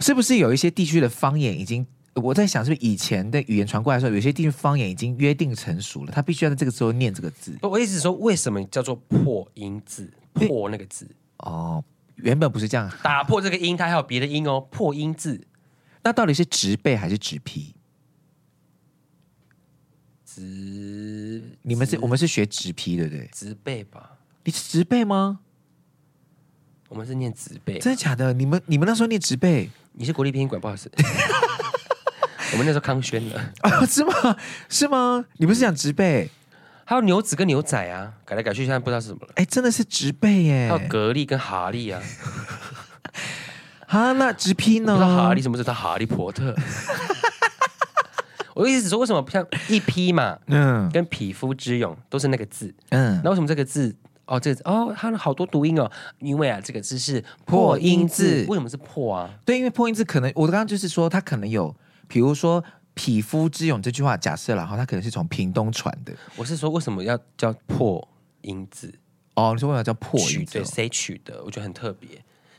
[0.00, 1.86] 是不是有一些地区的方言已经？
[2.14, 7.56] 我在想，是不是以前的语言传过来的时候，有些地区方言已经约定成熟了，他必须要在这个时候念这个字？
[7.62, 10.12] 我意思是说，为什么叫做破音字？
[10.32, 11.08] 破那个字？
[11.36, 11.84] 哦，
[12.16, 14.60] 原本不是这样，打破这个音，它还有别的音哦。
[14.60, 15.40] 破音字，
[16.02, 17.76] 那到底是植背还是直批？
[20.24, 20.40] 直，
[21.62, 23.28] 你们是，我们是学直批，对不对？
[23.32, 24.12] 植被吧？
[24.44, 25.40] 你是植被吗？
[26.88, 28.32] 我们是念植背，真的假的？
[28.32, 29.68] 你们你们那时候念植被？
[29.92, 30.90] 你是国立编译馆，不好意思。
[32.52, 33.84] 我们那时候康轩的啊？
[33.84, 34.36] 是吗？
[34.70, 35.24] 是吗？
[35.36, 36.30] 你不是讲植被？
[36.86, 39.32] 还有牛子跟牛仔啊，改来改去，现在不知道是什么了。
[39.34, 40.68] 哎，真的是植被耶！
[40.72, 42.00] 还有格力跟哈利啊。
[43.88, 44.94] 啊，那直批呢？
[44.94, 46.54] 不知道哈利什么是他哈利波特？
[48.58, 53.94] 我的意思是说，为什么像一批嘛，嗯，跟匹夫之勇都是那个字，嗯，那为什么这个字
[54.26, 59.30] 哦，这个字哦，它好多读音哦，因为啊，这个字是破音字，为什么是破啊？
[59.44, 61.72] 对，因为破音字可能我刚刚就是说，它可能有，
[62.08, 66.12] 比如说匹夫之勇这句话，假设了哈，它可能是从屏东传的。
[66.34, 68.08] 我是说，为什么要叫破
[68.40, 68.92] 音字？
[69.36, 70.54] 哦，你说为什么叫破音字？
[70.54, 71.44] 对，谁取的？
[71.44, 72.08] 我觉得很特别。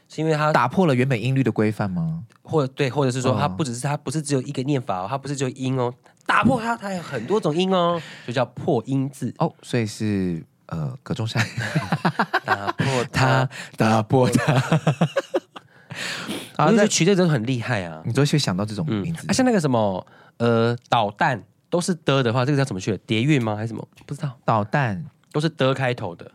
[0.10, 2.24] 是因为它打破了原本音律的规范吗？
[2.42, 5.94] 或对，或者是说它不只是它不是只有一个念法哦，它不是只有音哦，
[6.26, 9.54] 打破它，它有很多种音哦，就叫破音字哦。
[9.62, 11.46] 所以是呃，葛中山
[12.44, 14.54] 打破它，打破它。
[16.58, 18.02] 啊，那取这种很厉害啊！
[18.06, 20.06] 你都会想到这种名字，啊，像那个什么
[20.38, 22.98] 呃，导弹都是的的话，这个叫怎么去的？
[23.00, 23.56] 叠韵吗？
[23.56, 23.88] 还是什么？
[24.06, 24.38] 不知道。
[24.44, 26.30] 导弹都是的开头的。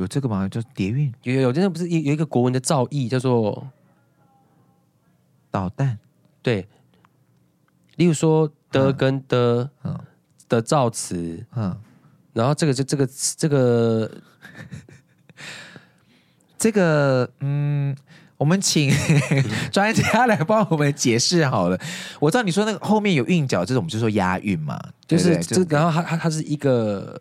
[0.00, 0.48] 有这个吗？
[0.48, 3.68] 叫叠韵，有有有，真的不是有有一个国文的造诣叫做
[5.50, 5.98] 导弹，
[6.42, 6.66] 对。
[7.96, 9.98] 例如说的跟的，嗯，
[10.48, 11.78] 的造词，嗯，
[12.32, 14.10] 然后这个就这个这个
[16.56, 17.94] 这个，嗯，
[18.38, 18.90] 我们请
[19.70, 21.78] 专家来帮我们解释好了。
[22.20, 27.20] 我知道你说那个后面有韵脚，这种就说押韵嘛，就是这，然后它它它是一个。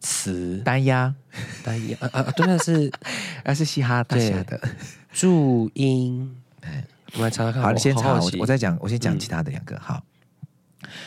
[0.00, 1.14] 词单押，
[1.62, 2.90] 单押，啊啊，对，那是，
[3.44, 4.60] 那是嘻哈大侠的
[5.12, 6.36] 注音。
[6.62, 7.62] 哎，我们来查查看。
[7.62, 9.78] 好，你先查，我我再讲，我先讲其他的两个。
[9.80, 10.02] 好。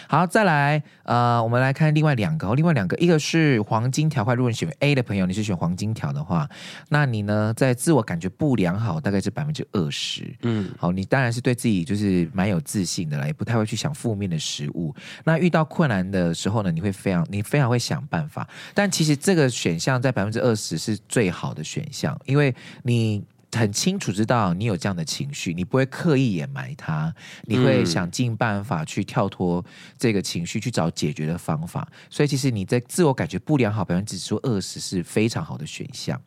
[0.08, 4.34] 好，再来，呃，我们来看另外两个，另外两个，一个是黄金条块。
[4.34, 6.48] 如果你选 A 的朋友，你是选黄金条的话，
[6.90, 10.34] 那你呢，在自我感觉不良好，大概是百分之二十。
[10.44, 14.94] 嗯，好，你当然是对自己就是蛮有自信的啦，也不太会去想负面的食物。
[15.24, 18.48] 那遇到困难的时候呢，你会非常，你非常会想办法。
[18.74, 23.24] 但其实这个选项在百分之二十是最好的选项，因为你。
[23.54, 27.13] 很清楚知道你有这样的情绪，你不会刻意掩埋它，
[27.44, 29.63] 你会想尽办法去跳脱
[29.98, 31.88] 这个情绪，去找解决的方法。
[32.10, 36.20] 所以其实你在自我感觉不良好，百分之说二十是非常好的选项。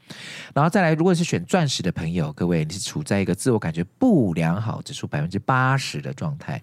[0.55, 6.63] 然后再来，如果是选钻石的朋友，各位你是处在一个自我感觉不良好指数百分之八十的状态。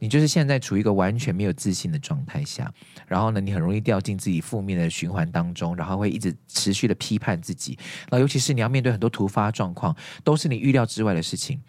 [0.00, 2.72] 你就是现在处于一个完全没有自信的状态下，
[3.08, 7.76] 然后呢，你很容易掉进自己负面的循环当中，然后会一直持续的批判自己。
[8.08, 11.60] 那尤其是你要面对很多突发状况，都是你预料之外的事情，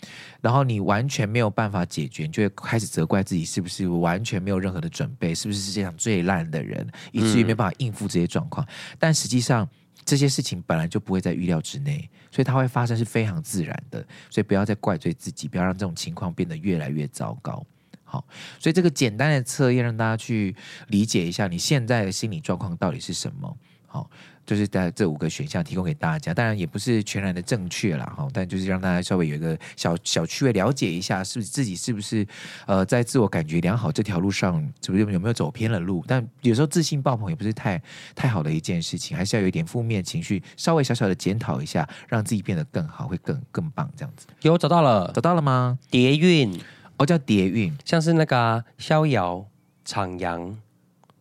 [0.42, 8.68] 然后你完全没有办法解决，你就会开始责怪自己是不是完全没有任何的准备，是不是世界上最烂的人，以至于没办法应付这些状况。
[8.98, 9.68] 但实际上
[10.06, 14.06] 这些事情本来就不会在预料之内，所以它会发生是非常自然的。
[14.30, 17.66] 所以不要再怪罪自己，不要让这种情况变得越来越糟糕。
[18.04, 18.26] 好，
[18.60, 20.56] 所以这个简单的测验让大家去
[20.88, 23.56] 理解一下你现在的心理状况到底是什么。
[23.86, 24.10] 好，
[24.50, 28.12] 就是在这五个选项提供给大家，当然也不是全然的正确啦。
[28.18, 32.26] 哈，但就是让大家稍微有一个小小趣味，了解一下是不是自己是不是
[32.66, 36.04] 呃在自我感觉良好这条路上，是不是有没有走偏了路？
[36.08, 37.80] 但有时候自信爆棚也不是太
[38.16, 44.26] 太好的一件事情，还是要有一点负面情绪，稍微小小的检讨一下，让自己变得更好，会更更棒这样子。
[44.42, 45.78] 有找到了，找到了吗？
[45.92, 46.60] 叠韵。
[46.98, 49.46] 哦，叫叠韵，像是那个逍遥、
[49.86, 50.56] 徜徉、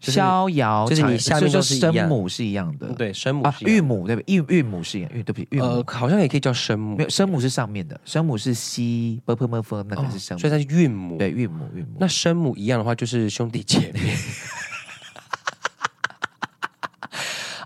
[0.01, 4.35] 逍遥，就是你下面就是声母是一样的，对，声母啊、韵母对不对？
[4.35, 5.61] 韵韵母是一样，韵对不对？
[5.61, 11.97] 呃，好像也可以叫声母，没有声母是上面的，声母是 c b p m f，那个是声母，所以它是韵母，对，韵母韵母。
[11.99, 14.01] 那声母一样的话，就是兄弟姐妹。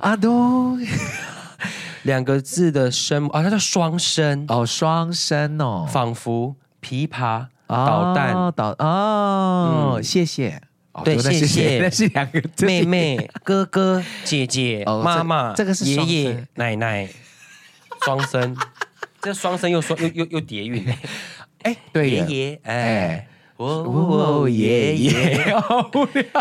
[0.01, 0.81] 阿东，
[2.03, 10.61] 两个字的声母啊，它叫双声哦，双声哦，仿佛琵琶、导弹、导哦，谢谢，
[11.05, 17.09] 对，谢谢，那是两个妹妹、哥哥、姐姐、妈妈，这个是爷爷、奶奶，
[18.05, 18.55] 双声，
[19.22, 20.87] 这双声又双又又又叠韵，
[21.62, 23.28] 哎，对，爷爷，哎。
[23.57, 25.55] 哦，爷爷，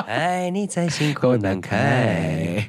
[0.07, 2.67] 爱 你在心口难开。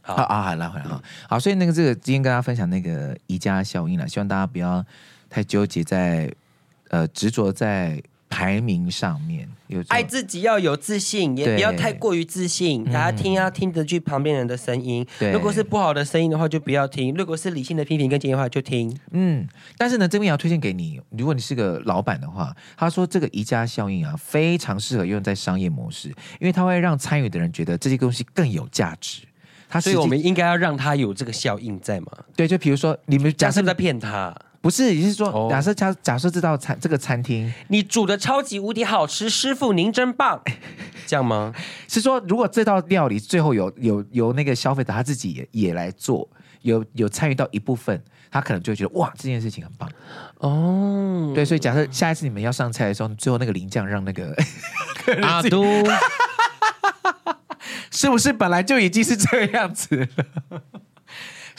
[0.00, 0.14] 好。
[0.14, 1.02] 啊，好，来回来哈。
[1.28, 4.82] 好，所以那个这个今天跟大家分享那个宜家效应了，希望大家不要
[5.28, 6.32] 太纠结在
[6.88, 8.02] 呃执着在。
[8.32, 12.82] 排名上面有爱自己要有自信，也不要太过于自信。
[12.86, 15.06] 大家听要听得去旁边人的声音。
[15.34, 18.98] 如果是不好的声音的话，就不要听；如果是理性的批评跟建议的话，就听。
[19.10, 20.98] 嗯，但是呢，这边也要推荐给你。
[21.10, 26.08] 如果你是个老板的话，他说这个宜家效应啊，非常适合用在商业模式，
[26.40, 29.22] 因为它会让参与的人觉得这些东西更有价值。
[29.68, 32.06] 他所以我们应该要让他有这个效应在吗？
[32.34, 34.34] 对，就比如说你们假设在骗他。
[34.62, 40.40] 不是，也是说，假设假假设这道餐这个餐厅，你煮的超级无敌好吃，师傅您真棒，
[41.04, 41.52] 这样吗？
[41.88, 46.28] 是说，如果这道料理最后有有有那个消费者他自己也也来做，
[46.62, 49.90] 有有参与到一部分，他可能就会觉得哇，这件事情很棒
[50.38, 51.32] 哦。
[51.34, 54.32] 对，所以假设下一次你们要上菜的时候，最后那个淋酱让那个
[55.22, 55.64] 阿都，
[57.90, 60.08] 是不是本来就已经是这样子
[60.50, 60.62] 了？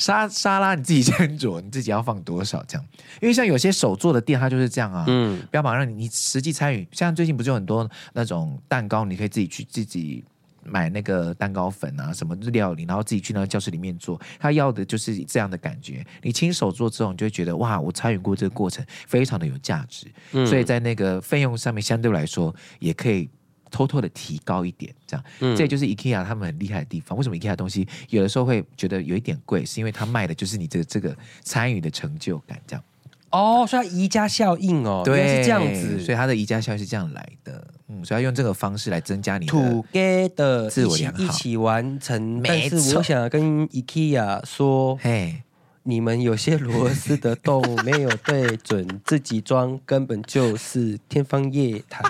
[0.03, 2.85] 沙沙拉你自己斟酌，你自己要放多少这样？
[3.21, 5.05] 因为像有些手做的店，它就是这样啊。
[5.07, 6.85] 嗯，标榜让你你实际参与。
[6.91, 10.21] 像最近不是有很多那种蛋糕，你可以自己去自己
[10.65, 14.19] 买那个蛋糕粉啊，什么料理，然后自己去那个教室里面做。
[14.37, 16.05] 他要的就是这样的感觉。
[16.21, 20.07] 你亲手做之后，你就会觉得哇，我参与过这个过程，非常的有价值。
[20.33, 23.29] 嗯，所以在那个费用上面，相对来说也可以。
[23.73, 27.17] 偷偷的提高一点，这样，嗯、这也就是 IKEA 他们很厉害的地方。
[27.17, 29.65] 为什么 IKEA 东西有的时候会觉得有一点贵？
[29.65, 32.83] 是因为他卖的就是你这个这个参与的成就感，这样。
[33.31, 37.67] 哦，所以宜家效应哦，对，是这样子，所以它的宜家效应是这样来的。
[37.87, 42.43] 嗯，所以要用这个方式来增加你的 together 自我良好，一起完成。
[42.43, 45.41] 但是我想跟 IKEA 说，嘿，
[45.81, 52.03] 你们有些螺丝的洞没有对准，自己装根本就是天方夜谭。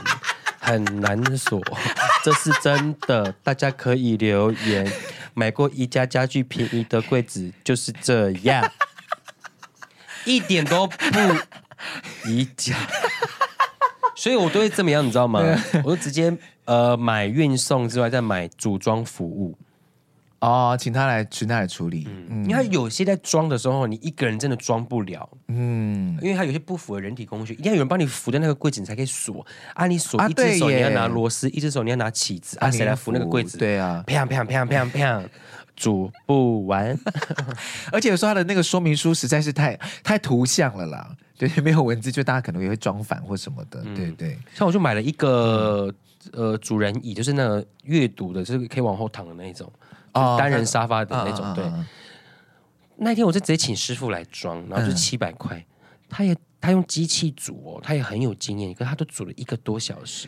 [0.63, 1.61] 很难锁，
[2.23, 3.31] 这是真的。
[3.43, 4.89] 大家可以留言，
[5.33, 8.71] 买过宜家家具便宜的柜子就是这样，
[10.25, 10.95] 一点都不
[12.25, 12.75] 宜家。
[14.15, 15.41] 所以我都会这么样，你知道吗？
[15.83, 19.57] 我就直接呃买运送之外，再买组装服务。
[20.43, 22.05] 哦，请他来，请他来处理。
[22.29, 25.29] 嗯，因为有些在装的时候，你一个人真的装不了。
[25.47, 29.45] 嗯，因为他有些不符合人体工学，一定要有人帮你扶在那个柜子，你才可以锁。
[29.73, 33.57] 啊，你锁一只手你要拿螺丝，一只手你要拿起子，啊，谁来扶那个柜子？
[33.57, 35.23] 对啊，啪啪啪啪啪，
[35.77, 36.93] 煮不完。
[37.93, 43.81] 而且有时候他的那个说明书实在是太太图像了啦，对，没有文字，就大家可能也会装反或什么的。
[43.95, 45.89] 对对，像我就买了一个
[46.33, 49.71] 呃主人椅，就是那个阅读的，就是可以往后躺的那一种。
[50.13, 51.63] 单人沙发的那种，哦、对。
[51.65, 51.85] 嗯、
[52.97, 55.57] 那天我就直接请师傅来装，然后就七百块。
[55.57, 55.65] 嗯、
[56.09, 60.27] 他也他用机器煮哦，他也很有经验，可是他都煮了一个多小时。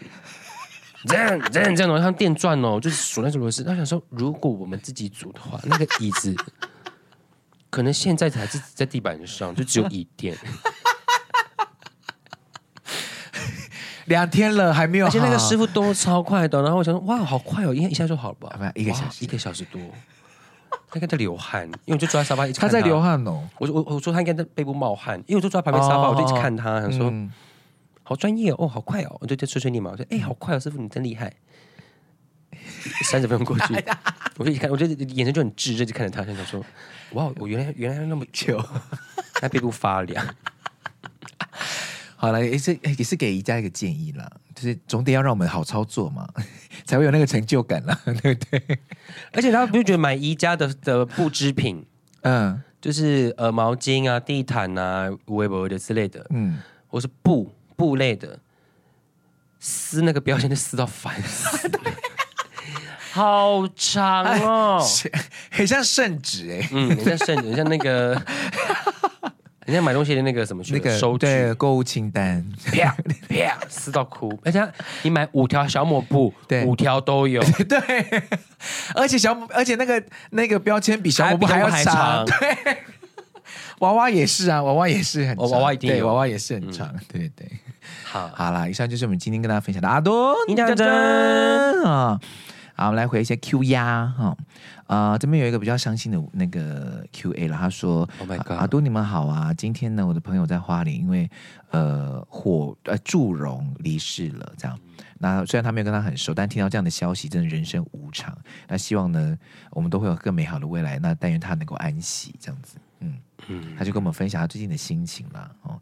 [1.07, 3.63] 这样这样这样，像电钻哦，就是数那种螺丝。
[3.63, 6.35] 他想说，如果我们自己煮的话，那个椅子
[7.69, 10.35] 可能现在才是在地板上，就只有椅垫。
[14.05, 18.71] 两天了还没有，而且那个师傅动作超快的，然后我想说哇，好快哦，一一下就好了吧？
[18.75, 19.81] 一个小时，一个小时多，
[20.89, 23.47] 他应该在流汗，因为我就坐在沙发一直看他， 他在流汗哦。
[23.57, 27.31] 我我我说他应该在背部冒汗，因为我就坐在旁边沙发，哦、我就一直看他，想说、嗯、
[28.03, 31.33] 好专业哦，哦，好快哦，我就在吹吹你嘛，我说哎，好快哦，师傅你真厉害。
[33.03, 33.73] 三十分钟过去，
[34.37, 36.63] 我就一看，我就眼神就很炙热，就看着他，就想说
[37.11, 38.63] 哇，我原来原来那么 久，
[39.33, 40.25] 他背部发凉。
[42.17, 46.27] 好了，也是也是给宜家一个建议啦，就是总得要让我们好操作嘛，
[46.85, 48.79] 才会有那个成就感啦， 对不对？
[49.33, 51.85] 而且他不觉得买宜家的的布织品，
[52.21, 58.39] 嗯，就是呃毛巾啊、地毯啊、围脖的之类的，嗯，或是布布类的，
[59.59, 61.69] 撕那个标签就撕到烦死，
[63.11, 64.81] 好长哦，
[65.51, 68.19] 很像圣旨哎，嗯，很像圣旨，像那个。
[69.65, 72.95] 人家买东西的那个什么那个收对购物清单，啪
[73.27, 74.31] 啪撕到哭。
[74.43, 74.63] 而且
[75.01, 77.41] 你买五条小抹布，对，五条都有。
[77.67, 77.79] 对，
[78.93, 82.23] 而且小而且那个那个标签比小抹布还要长。
[82.25, 82.77] 对，
[83.79, 85.49] 娃娃也是啊，娃娃也是很长。
[85.49, 86.93] 娃娃一定有，娃娃也是很长。
[87.11, 87.49] 对对。
[88.03, 92.19] 好，好啦，以上就是我们今天跟大家分享的阿多，你讲真啊。
[92.77, 94.37] 好，我们来回一些 Q 压哈。
[94.87, 97.57] 啊、呃，这边有一个比较伤心的那个 Q A 了。
[97.57, 99.53] 他说：“Oh my god，阿都你们好啊！
[99.53, 101.29] 今天呢，我的朋友在花莲，因为
[101.71, 104.53] 呃火呃祝融离世了。
[104.57, 104.77] 这样，
[105.19, 108.37] 那虽然他没有跟他很熟，但听到这样的消息，真的人生无常。
[108.67, 109.37] 那希望呢，
[109.71, 110.99] 我们都会有更美好的未来。
[110.99, 112.77] 那但愿他能够安息，这样子。
[112.99, 113.17] 嗯
[113.47, 115.49] 嗯，他就跟我们分享他最近的心情啦。
[115.63, 115.79] 哦，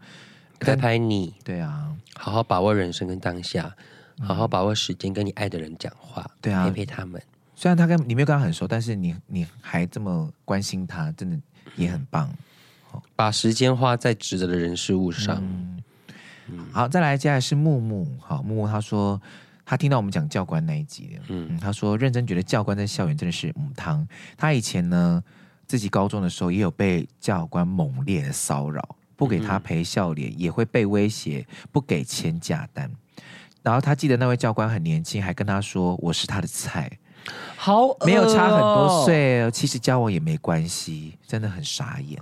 [0.60, 3.76] 拍拍你，对啊，好好把握人生跟当下，
[4.20, 7.22] 好好把握时间，跟你爱的人讲话，对啊，陪陪他们。”
[7.56, 11.40] 虽然他跟你没有跟他很熟，但是你你还这么关心他，真的
[11.76, 12.30] 也很棒。
[13.16, 15.38] 把时间花在值得的人事物上。
[15.42, 15.84] 嗯
[16.50, 18.08] 嗯、好，再来，接下来是木木。
[18.20, 19.22] 好，木木他说
[19.64, 24.06] 他听到我们讲教官那一集嗯，嗯，他说认真觉得教官在校园真的是母汤。
[24.36, 25.24] 他以前呢，
[25.66, 32.92] 自己高中的时候也有被教官猛烈的骚扰，不给他陪笑脸，也会被威胁不给签假单。
[33.64, 36.92] 然后他记得那位教官很年轻，还跟他说我是他的菜。
[37.56, 42.22] 好、哦，没有差很多岁，其实交往也没关系，真的很傻眼。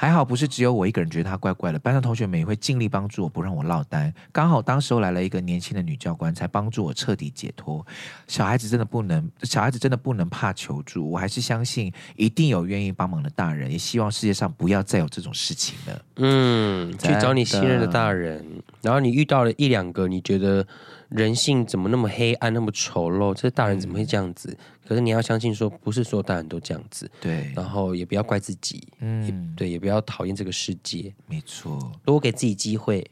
[0.00, 4.10] 还好不是只有我一个人觉得他怪怪的，班上同学们也会尽力帮助我，不让我落单。
[4.32, 7.86] 刚好当时候来了一个年轻的女教官，才帮助我彻底解脱。
[8.26, 11.10] 小孩子真的不能， 小孩子真的不能怕求助。
[11.10, 16.02] 我还是相信一定有愿意帮忙的大人，也希望世界上不要再有这种事情了。
[16.16, 18.42] 嗯，去找你信任的大人，
[18.80, 20.66] 然后你遇到了一两个，你觉得。
[21.10, 23.34] 人性怎么那么黑暗，那么丑陋？
[23.34, 24.48] 这大人怎么会这样子？
[24.50, 24.56] 嗯、
[24.88, 27.10] 可是你要相信，说不是所有大人都这样子。
[27.20, 28.86] 对，然后也不要怪自己。
[29.00, 31.12] 嗯，对，也不要讨厌这个世界。
[31.26, 33.04] 没错，多给自己机会。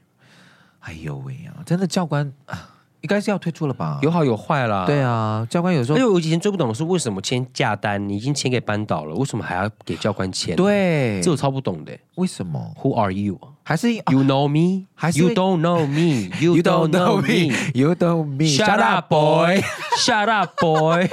[0.80, 2.76] 哎呦喂呀，真的教官啊！
[3.00, 4.00] 应该是要退出了吧？
[4.02, 4.84] 有好有坏啦。
[4.84, 10.56] 对啊，教官有时候，因为我以前最不懂的是为什么签假单，你已经签给班导了，为什么还要给教官签？
[10.56, 11.96] 对，这我超不懂的。
[12.16, 13.38] 为什么？Who are you？
[13.68, 14.86] 还是 You know me？
[14.94, 19.60] 还是 You don't know me？You don't know me？You don't me？Shut up, boy!
[19.98, 21.06] Shut up, boy!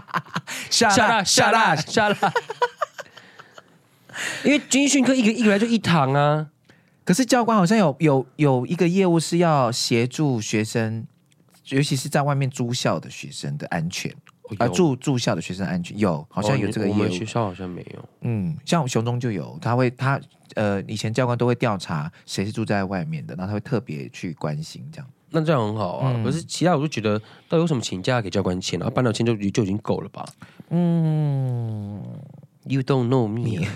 [0.70, 1.26] Shut up!
[1.26, 1.78] Shut up!
[1.80, 2.34] Shut up!
[4.44, 6.46] 因为军训课一个一个来就一堂啊，
[7.04, 11.06] 可是教官好像有有有一个业务是要协助学生。
[11.68, 14.10] 尤其是在外面住校的学生的安全，
[14.58, 16.96] 啊，住住校的学生安全有，好像有这个业务。
[16.96, 18.08] 我们学校好像没有。
[18.22, 20.18] 嗯，像雄中就有，他会他
[20.54, 25.10] 呃，以前教官都会调查谁是住在外面的，然后他会特别去关心这样。
[25.30, 26.20] 那这样很好啊。
[26.24, 30.24] 可是其他我就觉得，到底有什么请假给教官签，然后班长签就就已经够了吧？
[30.70, 32.02] 嗯
[32.64, 33.66] ，You don't know me。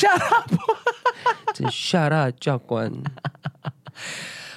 [0.00, 0.54] Up！
[1.52, 2.92] 真 Shut up，教官。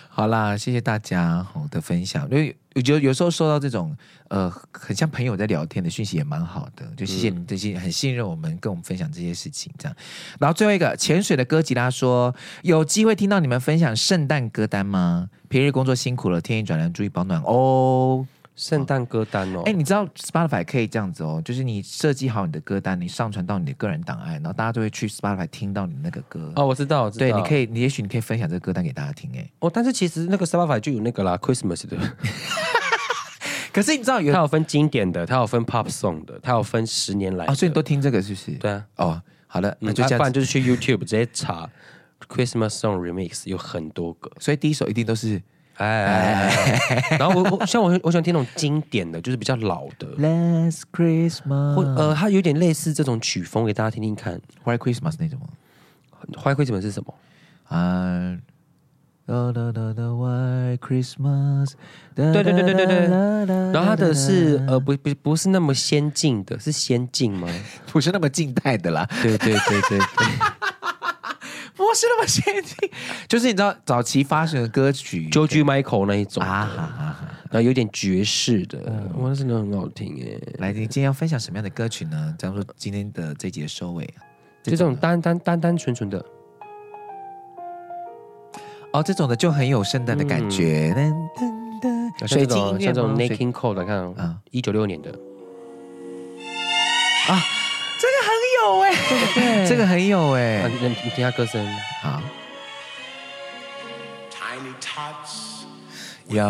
[0.07, 2.29] 好啦，谢谢大家好的分享。
[2.29, 3.95] 因为我觉得有时候收到这种
[4.29, 9.95] 呃很像朋友在聊天的讯息也蛮好的，就谢谢你这些很信任我们，跟我们分享这些事情这样。
[10.39, 15.29] 然后最后一个潜水的哥吉拉说，有机会听到你们分享圣诞歌单吗？
[15.49, 18.25] 平日工作辛苦了，天气转凉，注意保暖哦。
[18.55, 26.67] 圣诞歌单哦，哎，你知道 Spotify 可以这样子哦，就是你设计好你的歌单，你上传到你的个人档案，然后大家就会去 Spotify 听到你那个歌哦。
[26.67, 31.97] 我知道，我知道，对，你可以，你也许你可以分享这个歌单给大家听，哎，哦，但是其实那个 Spotify 就有那个啦，Christmas 的。
[33.73, 38.51] 可是你知道有，它有分经典的，它有分 Pop Song 的，它有分十年来哦，所以你都听这个是不是？
[38.57, 41.69] 对啊，哦，好的，那就这样，不然就是去 YouTube 直接查
[42.27, 45.41] Christmas Song Remix，有很多个，所以第一首一定都是。
[45.81, 46.79] 哎，哎，
[47.09, 50.07] 哎，然后我我像我我喜欢听那种经典的，就是比较老的。
[50.17, 54.39] Last Christmas，或呃，它有点类似这种曲风，给大家听听看。
[54.63, 55.47] White Christmas 那种吗
[56.43, 57.13] ？White Christmas 是什么？
[57.67, 58.37] 啊
[59.25, 61.71] ，da da da da White Christmas，
[62.13, 63.07] 对对对对对对。
[63.71, 67.47] 然后它的是呃不不不是那么先进的，是先进吗？
[67.91, 69.07] 不是那么近代的啦。
[69.23, 70.27] 对对对对对。
[71.91, 72.89] 不是那么先进，
[73.27, 76.41] 就是你知道早期发行的歌曲，George Michael 那一种。
[76.41, 77.17] 啊，
[77.51, 78.79] 然后有点爵士的，
[79.17, 80.41] 哇、嗯，真的很好听耶。
[80.59, 82.33] 来，你今天要分享什么样的歌曲呢？
[82.39, 84.05] 假如说今天的这集的收尾，
[84.63, 86.25] 就这种单单单单纯纯的，
[88.93, 90.93] 哦，这种的就很有圣诞的感觉。
[90.95, 91.13] 噔
[91.81, 93.97] 噔噔，水晶音乐像这种 Nat King Cole 的，看。
[94.13, 95.11] 啊，一九六年的。
[97.27, 97.60] 啊。
[98.63, 98.93] 有哎，
[99.33, 101.65] 对，这个很有哎，你你听下歌声，
[102.01, 102.21] 好。
[106.27, 106.45] 有。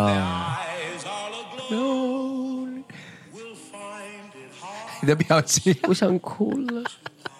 [5.00, 6.84] 你的表情，我想哭了。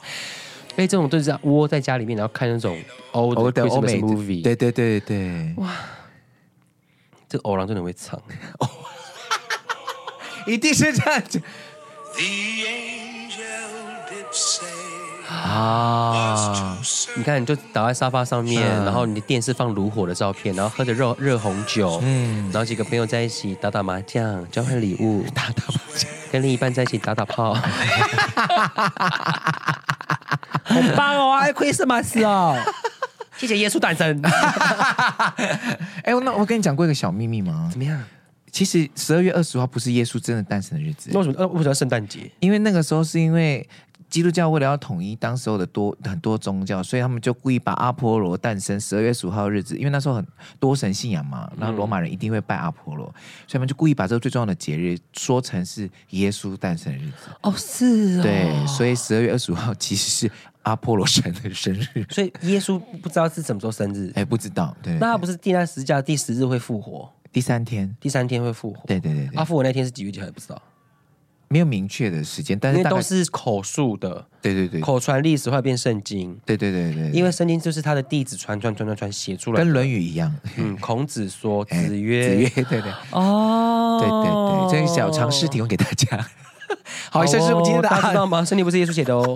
[0.76, 2.76] 哎，这种就是窝在家里面，然后看那种
[3.12, 5.52] 欧欧的欧美 movie，对对对对。
[5.58, 5.70] 哇，
[7.28, 8.20] 这个欧郎真的会唱，
[10.46, 11.40] 一定是这样子。
[15.28, 16.78] 啊，
[17.16, 27.55] 你看，你就倒在沙发上面，嗯、然后你的电视放炉火的照片，然后喝着热热红酒，嗯，然后几个朋友在一起打打麻将，交换礼物，打打麻将，跟另一半在一起打打炮，
[30.64, 31.37] 好棒哦！
[31.39, 32.57] 还 Christmas 哦，
[33.37, 34.20] 谢谢耶稣诞生。
[36.05, 37.68] 哎，那我跟你讲过一个小秘密吗？
[37.70, 38.03] 怎么样？
[38.51, 41.09] 其实十二月二十号不是耶稣真的诞生的日子。
[41.12, 41.39] 那为什么？
[41.39, 42.30] 呃，为什么圣诞节？
[42.41, 43.66] 因为那个时候是因为
[44.12, 50.26] 基督教为了要统一当时候的多很多宗教，所以他们就故意把阿波罗诞生十二月十五号的日子，因为那时候很
[50.60, 57.30] 多神信仰嘛，然后罗马人一定会拜阿波罗，嗯、所以他们就故意把这个最重要的节日说成是耶稣诞生的日子。
[57.40, 58.22] 哦，是哦。
[58.22, 60.30] 对，所以十二月二十五号其实是
[60.64, 62.04] 阿波罗神的生日。
[62.10, 64.12] 所以耶稣不知道是什么时候生日？
[64.14, 64.76] 哎，不知道。
[64.82, 67.10] 对，那他不是钉在十字架第十日会复活？
[67.32, 68.84] 第三天，第三天会复活。
[68.86, 70.26] 对对对，阿复活那天是几月几号？
[70.26, 70.60] 也不知道，
[71.53, 74.24] 没有明确的时间，但是都是口述的。
[74.40, 76.34] 对对对，口传历史会变圣经。
[76.46, 80.34] 对对对对，因为圣经就是他的弟子传传传传传写出来，跟《论语》一样。
[80.57, 82.90] 嗯，孔子说， 子曰，子曰， 对对。
[83.11, 84.30] 哦，对对
[84.70, 86.26] 对，这个小常识提供给大家。
[87.12, 88.42] 好，以上是我们今天的大家知道吗？
[88.42, 89.34] 圣经不是耶稣写的哦。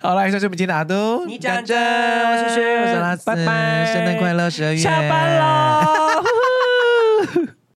[0.00, 1.26] 好了，以上是我们今天的阿都。
[1.26, 6.22] 你讲真，我是薛，我是拉斯，拜拜，圣诞快乐，十二月下班了。